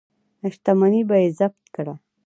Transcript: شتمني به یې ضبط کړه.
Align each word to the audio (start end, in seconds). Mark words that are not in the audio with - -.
شتمني 0.53 1.01
به 1.09 1.15
یې 1.21 1.27
ضبط 1.37 1.63
کړه. 1.75 1.93